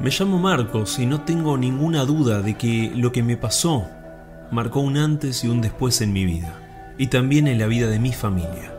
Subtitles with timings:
[0.00, 3.88] Me llamo Marcos y no tengo ninguna duda de que lo que me pasó
[4.52, 6.54] marcó un antes y un después en mi vida,
[6.98, 8.72] y también en la vida de mi familia.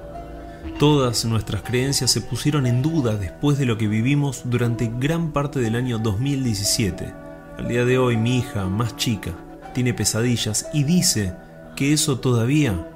[0.80, 5.60] Todas nuestras creencias se pusieron en duda después de lo que vivimos durante gran parte
[5.60, 7.14] del año 2017.
[7.58, 9.32] Al día de hoy mi hija, más chica,
[9.74, 11.36] tiene pesadillas y dice
[11.76, 12.88] que eso todavía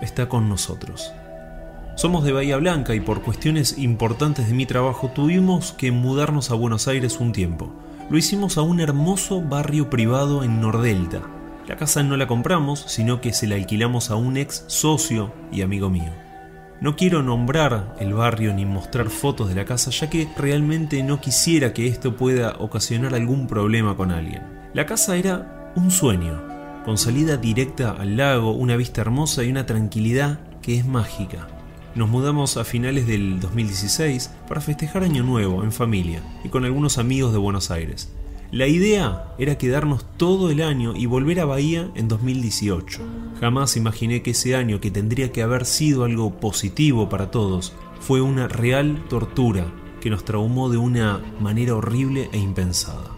[0.00, 1.12] está con nosotros.
[1.96, 6.54] Somos de Bahía Blanca y por cuestiones importantes de mi trabajo tuvimos que mudarnos a
[6.54, 7.72] Buenos Aires un tiempo.
[8.10, 11.22] Lo hicimos a un hermoso barrio privado en Nordelta.
[11.68, 15.62] La casa no la compramos, sino que se la alquilamos a un ex socio y
[15.62, 16.12] amigo mío.
[16.80, 21.20] No quiero nombrar el barrio ni mostrar fotos de la casa ya que realmente no
[21.20, 24.42] quisiera que esto pueda ocasionar algún problema con alguien.
[24.74, 26.42] La casa era un sueño,
[26.84, 31.53] con salida directa al lago, una vista hermosa y una tranquilidad que es mágica.
[31.94, 36.98] Nos mudamos a finales del 2016 para festejar Año Nuevo en familia y con algunos
[36.98, 38.10] amigos de Buenos Aires.
[38.50, 43.00] La idea era quedarnos todo el año y volver a Bahía en 2018.
[43.40, 48.20] Jamás imaginé que ese año, que tendría que haber sido algo positivo para todos, fue
[48.20, 53.14] una real tortura que nos traumó de una manera horrible e impensada.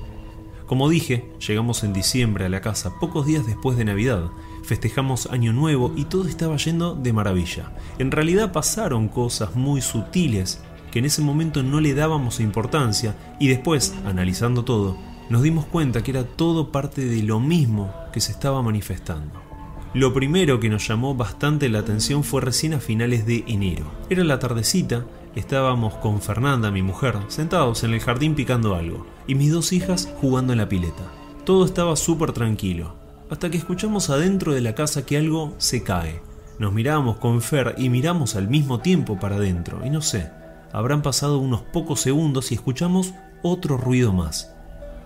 [0.66, 4.30] Como dije, llegamos en diciembre a la casa pocos días después de Navidad,
[4.66, 7.72] festejamos Año Nuevo y todo estaba yendo de maravilla.
[7.98, 13.48] En realidad pasaron cosas muy sutiles que en ese momento no le dábamos importancia y
[13.48, 14.98] después, analizando todo,
[15.30, 19.46] nos dimos cuenta que era todo parte de lo mismo que se estaba manifestando.
[19.94, 23.90] Lo primero que nos llamó bastante la atención fue recién a finales de enero.
[24.10, 29.34] Era la tardecita, estábamos con Fernanda, mi mujer, sentados en el jardín picando algo, y
[29.34, 31.10] mis dos hijas jugando en la pileta.
[31.44, 32.94] Todo estaba súper tranquilo,
[33.30, 36.20] hasta que escuchamos adentro de la casa que algo se cae.
[36.58, 40.30] Nos miramos con Fer y miramos al mismo tiempo para adentro, y no sé,
[40.72, 44.54] habrán pasado unos pocos segundos y escuchamos otro ruido más.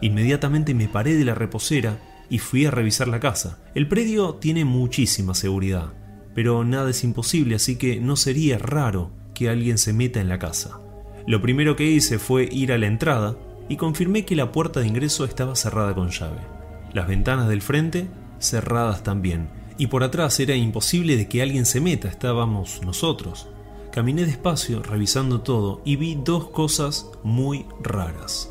[0.01, 3.59] Inmediatamente me paré de la reposera y fui a revisar la casa.
[3.75, 5.93] El predio tiene muchísima seguridad,
[6.35, 10.39] pero nada es imposible, así que no sería raro que alguien se meta en la
[10.39, 10.81] casa.
[11.27, 13.37] Lo primero que hice fue ir a la entrada
[13.69, 16.60] y confirmé que la puerta de ingreso estaba cerrada con llave.
[16.93, 18.09] Las ventanas del frente
[18.41, 23.49] cerradas también, y por atrás era imposible de que alguien se meta, estábamos nosotros.
[23.93, 28.51] Caminé despacio revisando todo y vi dos cosas muy raras.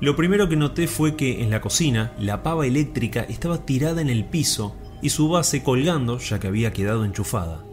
[0.00, 4.10] Lo primero que noté fue que en la cocina la pava eléctrica estaba tirada en
[4.10, 7.64] el piso y su base colgando ya que había quedado enchufada.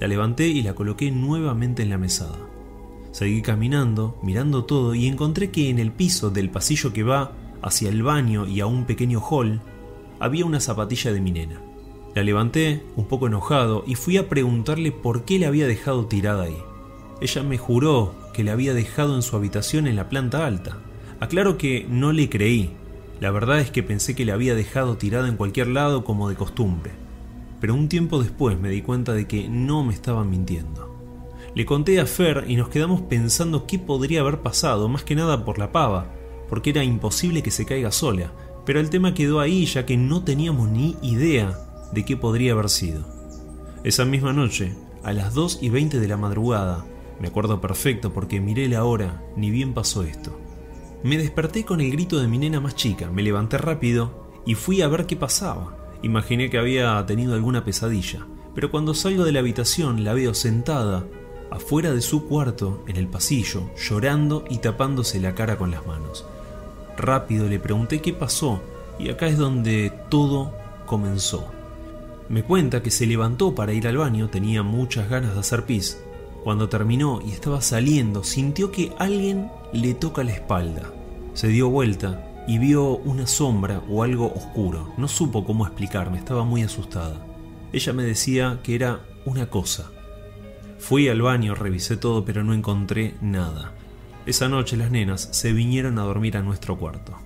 [0.00, 2.38] La levanté y la coloqué nuevamente en la mesada.
[3.10, 7.32] Seguí caminando, mirando todo y encontré que en el piso del pasillo que va
[7.62, 9.60] hacia el baño y a un pequeño hall
[10.20, 11.60] había una zapatilla de mi nena.
[12.14, 16.44] La levanté, un poco enojado, y fui a preguntarle por qué la había dejado tirada
[16.44, 16.56] ahí.
[17.20, 20.78] Ella me juró que la había dejado en su habitación en la planta alta.
[21.20, 22.70] Aclaro que no le creí.
[23.20, 26.36] La verdad es que pensé que la había dejado tirada en cualquier lado como de
[26.36, 26.92] costumbre.
[27.60, 30.96] Pero un tiempo después me di cuenta de que no me estaban mintiendo.
[31.54, 35.44] Le conté a Fer y nos quedamos pensando qué podría haber pasado, más que nada
[35.44, 36.12] por la pava,
[36.48, 38.32] porque era imposible que se caiga sola,
[38.64, 41.58] pero el tema quedó ahí ya que no teníamos ni idea
[41.92, 43.06] de qué podría haber sido.
[43.84, 46.84] Esa misma noche, a las 2 y 20 de la madrugada,
[47.20, 50.38] me acuerdo perfecto porque miré la hora, ni bien pasó esto.
[51.02, 54.82] Me desperté con el grito de mi nena más chica, me levanté rápido y fui
[54.82, 55.76] a ver qué pasaba.
[56.02, 61.06] Imaginé que había tenido alguna pesadilla, pero cuando salgo de la habitación la veo sentada
[61.50, 66.26] afuera de su cuarto, en el pasillo, llorando y tapándose la cara con las manos.
[66.98, 68.60] Rápido le pregunté qué pasó
[68.98, 70.52] y acá es donde todo
[70.84, 71.46] comenzó.
[72.28, 76.02] Me cuenta que se levantó para ir al baño, tenía muchas ganas de hacer pis,
[76.42, 80.92] cuando terminó y estaba saliendo, sintió que alguien le toca la espalda.
[81.34, 84.92] Se dio vuelta y vio una sombra o algo oscuro.
[84.96, 87.24] No supo cómo explicarme, estaba muy asustada.
[87.72, 89.90] Ella me decía que era una cosa.
[90.78, 93.72] Fui al baño, revisé todo, pero no encontré nada.
[94.28, 97.16] Esa noche las nenas se vinieron a dormir a nuestro cuarto.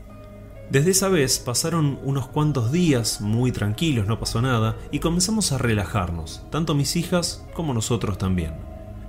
[0.71, 5.59] Desde esa vez pasaron unos cuantos días muy tranquilos, no pasó nada, y comenzamos a
[5.59, 8.55] relajarnos, tanto mis hijas como nosotros también.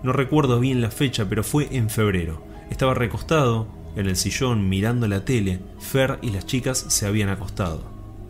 [0.01, 2.43] No recuerdo bien la fecha, pero fue en febrero.
[2.71, 5.59] Estaba recostado en el sillón mirando la tele.
[5.77, 7.83] Fer y las chicas se habían acostado.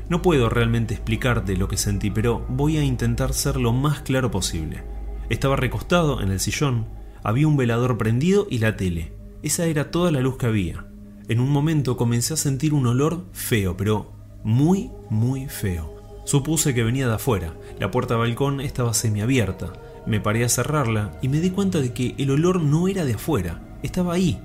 [0.10, 4.30] No puedo realmente explicarte lo que sentí, pero voy a intentar ser lo más claro
[4.30, 4.84] posible.
[5.30, 6.86] Estaba recostado en el sillón,
[7.24, 9.23] había un velador prendido y la tele.
[9.44, 10.86] Esa era toda la luz que había.
[11.28, 15.94] En un momento comencé a sentir un olor feo, pero muy, muy feo.
[16.24, 17.54] Supuse que venía de afuera.
[17.78, 19.74] La puerta balcón estaba semiabierta.
[20.06, 23.16] Me paré a cerrarla y me di cuenta de que el olor no era de
[23.16, 24.42] afuera, estaba ahí,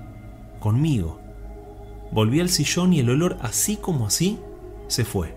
[0.59, 1.21] conmigo.
[2.11, 4.37] Volví al sillón y el olor así como así
[4.87, 5.33] se fue.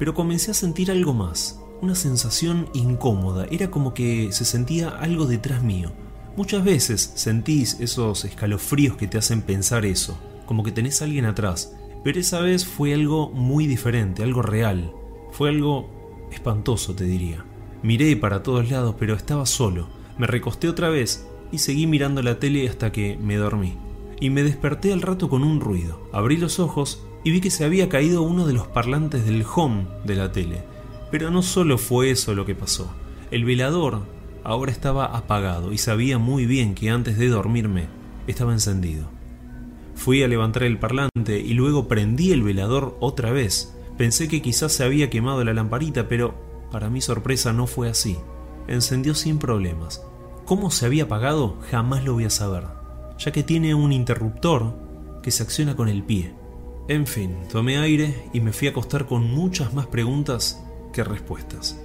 [0.00, 5.26] Pero comencé a sentir algo más, una sensación incómoda, era como que se sentía algo
[5.26, 5.92] detrás mío.
[6.40, 11.26] Muchas veces sentís esos escalofríos que te hacen pensar eso, como que tenés a alguien
[11.26, 14.90] atrás, pero esa vez fue algo muy diferente, algo real,
[15.32, 17.44] fue algo espantoso te diría.
[17.82, 19.90] Miré para todos lados, pero estaba solo.
[20.16, 23.76] Me recosté otra vez y seguí mirando la tele hasta que me dormí.
[24.18, 26.08] Y me desperté al rato con un ruido.
[26.10, 29.88] Abrí los ojos y vi que se había caído uno de los parlantes del home
[30.06, 30.62] de la tele.
[31.10, 32.90] Pero no solo fue eso lo que pasó.
[33.30, 34.04] El velador
[34.50, 37.86] ahora estaba apagado y sabía muy bien que antes de dormirme
[38.26, 39.08] estaba encendido.
[39.94, 43.76] Fui a levantar el parlante y luego prendí el velador otra vez.
[43.96, 46.34] Pensé que quizás se había quemado la lamparita, pero
[46.72, 48.16] para mi sorpresa no fue así.
[48.66, 50.02] Encendió sin problemas.
[50.46, 51.58] ¿Cómo se había apagado?
[51.70, 52.64] Jamás lo voy a saber,
[53.18, 54.74] ya que tiene un interruptor
[55.22, 56.34] que se acciona con el pie.
[56.88, 60.60] En fin, tomé aire y me fui a acostar con muchas más preguntas
[60.92, 61.80] que respuestas.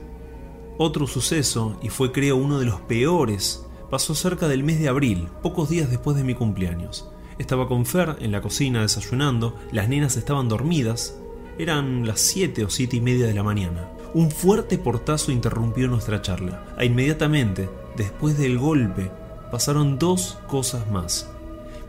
[0.78, 5.30] Otro suceso, y fue creo uno de los peores, pasó cerca del mes de abril,
[5.42, 7.10] pocos días después de mi cumpleaños.
[7.38, 11.18] Estaba con Fer en la cocina desayunando, las nenas estaban dormidas,
[11.58, 13.90] eran las 7 o siete y media de la mañana.
[14.14, 16.66] Un fuerte portazo interrumpió nuestra charla.
[16.78, 19.12] E inmediatamente, después del golpe,
[19.52, 21.30] pasaron dos cosas más.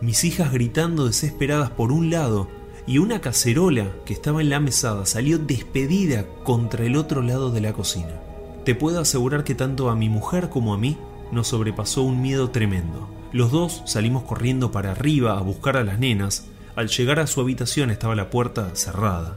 [0.00, 2.48] Mis hijas gritando desesperadas por un lado
[2.86, 7.60] y una cacerola que estaba en la mesada salió despedida contra el otro lado de
[7.60, 8.20] la cocina.
[8.66, 10.98] Te puedo asegurar que tanto a mi mujer como a mí
[11.30, 13.08] nos sobrepasó un miedo tremendo.
[13.30, 16.48] Los dos salimos corriendo para arriba a buscar a las nenas.
[16.74, 19.36] Al llegar a su habitación estaba la puerta cerrada.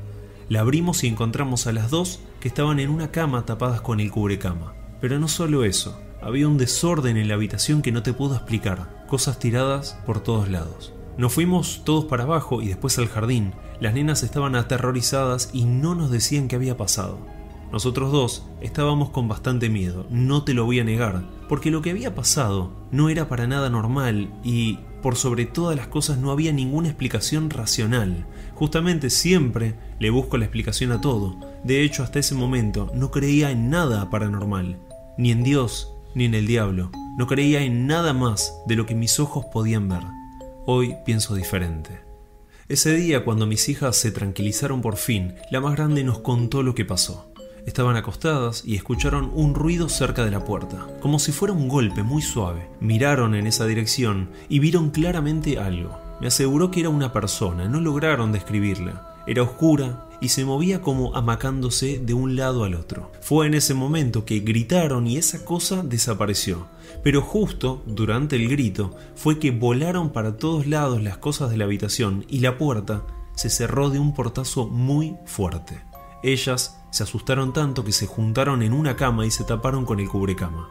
[0.50, 4.10] La abrimos y encontramos a las dos que estaban en una cama tapadas con el
[4.10, 4.74] cubrecama.
[5.00, 9.06] Pero no solo eso, había un desorden en la habitación que no te puedo explicar,
[9.08, 10.92] cosas tiradas por todos lados.
[11.20, 13.54] Nos fuimos todos para abajo y después al jardín.
[13.80, 17.20] Las nenas estaban aterrorizadas y no nos decían qué había pasado.
[17.72, 21.92] Nosotros dos estábamos con bastante miedo, no te lo voy a negar, porque lo que
[21.92, 26.52] había pasado no era para nada normal y, por sobre todas las cosas, no había
[26.52, 28.26] ninguna explicación racional.
[28.56, 31.38] Justamente siempre le busco la explicación a todo.
[31.64, 34.80] De hecho, hasta ese momento no creía en nada paranormal,
[35.18, 36.92] ni en Dios, ni en el diablo.
[37.18, 40.04] No creía en nada más de lo que mis ojos podían ver.
[40.66, 42.02] Hoy pienso diferente.
[42.68, 46.76] Ese día, cuando mis hijas se tranquilizaron por fin, la más grande nos contó lo
[46.76, 47.29] que pasó.
[47.66, 52.04] Estaban acostadas y escucharon un ruido cerca de la puerta, como si fuera un golpe
[52.04, 52.70] muy suave.
[52.80, 55.98] Miraron en esa dirección y vieron claramente algo.
[56.22, 59.16] Me aseguró que era una persona, no lograron describirla.
[59.28, 63.12] Era oscura y se movía como amacándose de un lado al otro.
[63.22, 66.68] Fue en ese momento que gritaron y esa cosa desapareció.
[67.04, 71.66] Pero justo durante el grito fue que volaron para todos lados las cosas de la
[71.66, 73.04] habitación y la puerta
[73.36, 75.89] se cerró de un portazo muy fuerte.
[76.24, 80.10] Ellas se asustaron tanto que se juntaron en una cama y se taparon con el
[80.10, 80.70] cubrecama.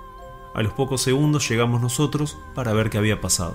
[0.55, 3.55] A los pocos segundos llegamos nosotros para ver qué había pasado.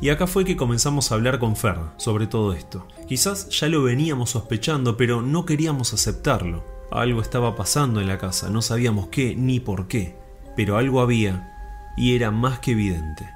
[0.00, 2.88] Y acá fue que comenzamos a hablar con Fer sobre todo esto.
[3.06, 6.64] Quizás ya lo veníamos sospechando, pero no queríamos aceptarlo.
[6.90, 10.18] Algo estaba pasando en la casa, no sabíamos qué ni por qué,
[10.56, 11.48] pero algo había
[11.96, 13.30] y era más que evidente.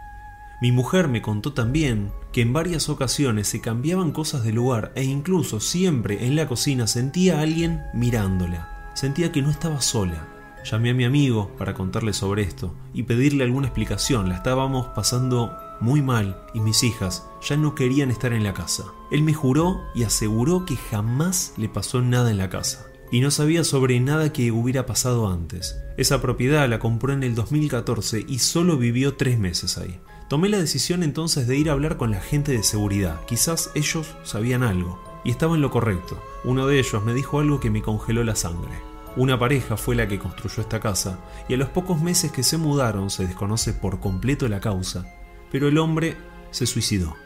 [0.61, 5.03] Mi mujer me contó también que en varias ocasiones se cambiaban cosas de lugar e
[5.05, 8.91] incluso siempre en la cocina sentía a alguien mirándola.
[8.95, 10.29] Sentía que no estaba sola.
[10.63, 14.29] Llamé a mi amigo para contarle sobre esto y pedirle alguna explicación.
[14.29, 18.85] La estábamos pasando muy mal y mis hijas ya no querían estar en la casa.
[19.11, 23.31] Él me juró y aseguró que jamás le pasó nada en la casa y no
[23.31, 25.79] sabía sobre nada que hubiera pasado antes.
[25.97, 29.99] Esa propiedad la compró en el 2014 y solo vivió tres meses ahí.
[30.29, 33.21] Tomé la decisión entonces de ir a hablar con la gente de seguridad.
[33.27, 35.01] Quizás ellos sabían algo.
[35.25, 36.21] Y estaba en lo correcto.
[36.43, 38.73] Uno de ellos me dijo algo que me congeló la sangre.
[39.17, 42.59] Una pareja fue la que construyó esta casa, y a los pocos meses que se
[42.59, 45.07] mudaron se desconoce por completo la causa,
[45.51, 46.17] pero el hombre
[46.51, 47.17] se suicidó.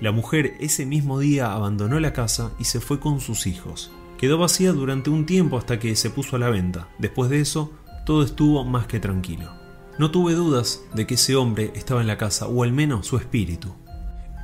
[0.00, 3.92] La mujer ese mismo día abandonó la casa y se fue con sus hijos.
[4.18, 6.88] Quedó vacía durante un tiempo hasta que se puso a la venta.
[6.98, 7.70] Después de eso,
[8.04, 9.65] todo estuvo más que tranquilo.
[9.98, 13.16] No tuve dudas de que ese hombre estaba en la casa, o al menos su
[13.16, 13.72] espíritu.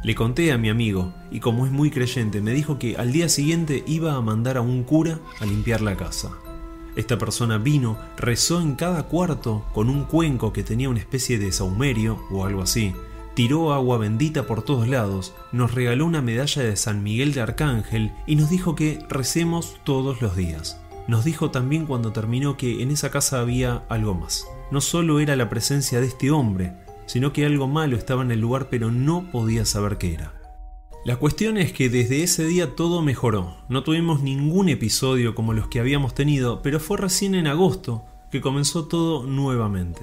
[0.02, 3.28] Le conté a mi amigo, y como es muy creyente, me dijo que al día
[3.28, 6.30] siguiente iba a mandar a un cura a limpiar la casa.
[6.97, 11.52] Esta persona vino, rezó en cada cuarto con un cuenco que tenía una especie de
[11.52, 12.94] saumerio o algo así,
[13.35, 18.12] tiró agua bendita por todos lados, nos regaló una medalla de San Miguel de Arcángel
[18.26, 20.80] y nos dijo que recemos todos los días.
[21.09, 25.37] Nos dijo también cuando terminó que en esa casa había algo más no solo era
[25.37, 26.73] la presencia de este hombre,
[27.07, 30.43] sino que algo malo estaba en el lugar pero no podía saber qué era.
[31.05, 33.57] La cuestión es que desde ese día todo mejoró.
[33.69, 38.41] No tuvimos ningún episodio como los que habíamos tenido, pero fue recién en agosto que
[38.41, 40.00] comenzó todo nuevamente.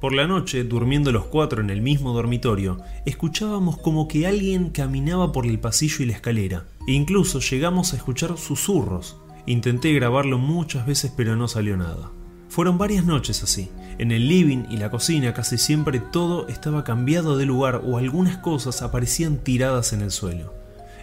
[0.00, 5.32] Por la noche, durmiendo los cuatro en el mismo dormitorio, escuchábamos como que alguien caminaba
[5.32, 9.16] por el pasillo y la escalera, e incluso llegamos a escuchar susurros.
[9.46, 12.12] Intenté grabarlo muchas veces pero no salió nada.
[12.56, 13.70] Fueron varias noches así.
[13.98, 18.38] En el living y la cocina casi siempre todo estaba cambiado de lugar o algunas
[18.38, 20.54] cosas aparecían tiradas en el suelo.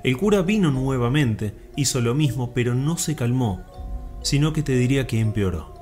[0.03, 3.61] El cura vino nuevamente, hizo lo mismo, pero no se calmó,
[4.23, 5.75] sino que te diría que empeoró.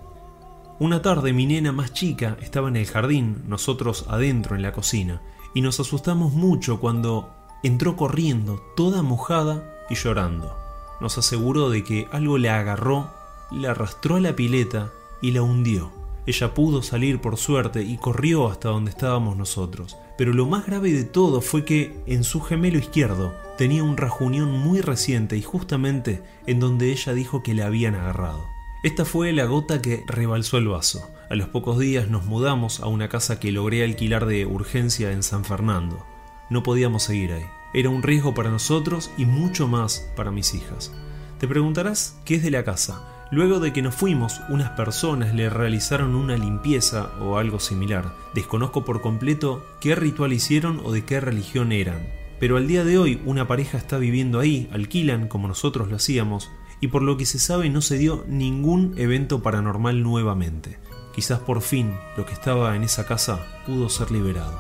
[0.78, 5.22] Una tarde mi nena más chica estaba en el jardín, nosotros adentro en la cocina,
[5.56, 10.54] y nos asustamos mucho cuando entró corriendo, toda mojada y llorando.
[11.00, 13.10] Nos aseguró de que algo le agarró,
[13.54, 15.92] le arrastró a la pileta y la hundió.
[16.25, 19.98] Ella pudo salir por suerte y corrió hasta donde estábamos nosotros.
[20.18, 24.51] Pero lo más grave de todo fue que en su gemelo izquierdo tenía un rajunión
[24.51, 28.46] muy reciente y justamente en donde ella dijo que le habían agarrado.
[28.84, 31.08] Esta fue la gota que rebalsó el vaso.
[31.30, 35.24] A los pocos días nos mudamos a una casa que logré alquilar de urgencia en
[35.24, 36.06] San Fernando.
[36.50, 37.46] No podíamos seguir ahí.
[37.74, 40.92] Era un riesgo para nosotros y mucho más para mis hijas.
[41.40, 43.21] Te preguntarás qué es de la casa.
[43.32, 48.14] Luego de que nos fuimos, unas personas le realizaron una limpieza o algo similar.
[48.34, 52.10] Desconozco por completo qué ritual hicieron o de qué religión eran.
[52.42, 56.52] Pero al día de hoy una pareja está viviendo ahí, alquilan como nosotros lo hacíamos,
[56.82, 60.78] y por lo que se sabe no se dio ningún evento paranormal nuevamente.
[61.16, 64.60] Quizás por fin lo que estaba en esa casa pudo ser liberado.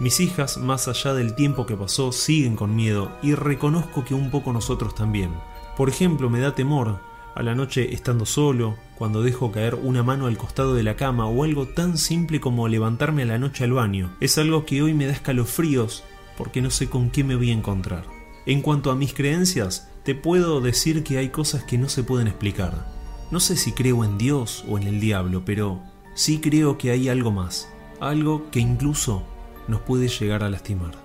[0.00, 4.32] Mis hijas, más allá del tiempo que pasó, siguen con miedo y reconozco que un
[4.32, 5.30] poco nosotros también.
[5.76, 10.26] Por ejemplo, me da temor a la noche estando solo, cuando dejo caer una mano
[10.26, 13.72] al costado de la cama o algo tan simple como levantarme a la noche al
[13.72, 14.14] baño.
[14.20, 16.04] Es algo que hoy me da escalofríos
[16.36, 18.04] porque no sé con qué me voy a encontrar.
[18.46, 22.28] En cuanto a mis creencias, te puedo decir que hay cosas que no se pueden
[22.28, 22.86] explicar.
[23.30, 25.80] No sé si creo en Dios o en el diablo, pero
[26.14, 27.68] sí creo que hay algo más,
[28.00, 29.24] algo que incluso
[29.66, 31.03] nos puede llegar a lastimar.